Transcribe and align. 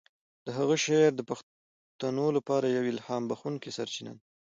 د 0.45 0.47
هغه 0.57 0.75
شعرونه 0.83 1.11
د 1.15 1.19
پښتنو 1.29 2.25
لپاره 2.37 2.65
یوه 2.67 2.89
الهام 2.93 3.23
بخښونکی 3.29 3.75
سرچینه 3.77 4.11
ده. 4.15 4.21